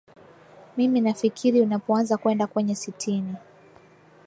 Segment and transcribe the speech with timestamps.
[0.77, 3.35] mimi nafikiri unapoanza kwenda kwenye sitini